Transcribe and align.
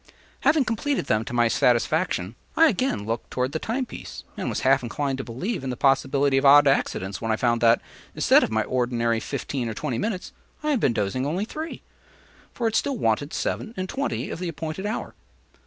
Having 0.39 0.65
completed 0.65 1.05
them 1.05 1.23
to 1.25 1.31
my 1.31 1.47
satisfaction, 1.47 2.33
I 2.57 2.69
again 2.69 3.05
looked 3.05 3.29
toward 3.29 3.51
the 3.51 3.59
time 3.59 3.85
piece 3.85 4.23
and 4.35 4.49
was 4.49 4.61
half 4.61 4.81
inclined 4.81 5.19
to 5.19 5.23
believe 5.23 5.63
in 5.63 5.69
the 5.69 5.77
possibility 5.77 6.37
of 6.39 6.43
odd 6.45 6.65
accidents 6.67 7.21
when 7.21 7.31
I 7.31 7.35
found 7.35 7.61
that, 7.61 7.79
instead 8.15 8.41
of 8.43 8.49
my 8.49 8.63
ordinary 8.63 9.19
fifteen 9.19 9.69
or 9.69 9.75
twenty 9.75 9.99
minutes, 9.99 10.31
I 10.63 10.71
had 10.71 10.79
been 10.79 10.93
dozing 10.93 11.27
only 11.27 11.45
three; 11.45 11.83
for 12.51 12.67
it 12.67 12.75
still 12.75 12.97
wanted 12.97 13.31
seven 13.31 13.75
and 13.77 13.87
twenty 13.87 14.31
of 14.31 14.39
the 14.39 14.49
appointed 14.49 14.87
hour. 14.87 15.13